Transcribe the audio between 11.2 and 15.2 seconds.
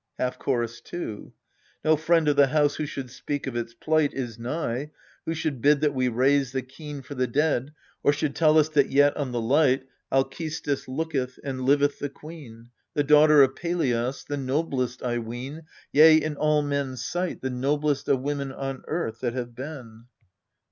and liveth the queen, The daughter of Pelias, the noblest, I